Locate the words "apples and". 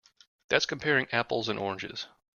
1.11-1.59